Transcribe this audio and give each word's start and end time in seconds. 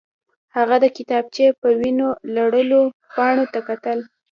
هغه 0.55 0.75
د 0.83 0.85
کتابچې 0.97 1.47
په 1.61 1.67
وینو 1.79 2.09
لړلو 2.35 2.81
پاڼو 3.15 3.45
ته 3.53 3.59
کتل 3.69 3.99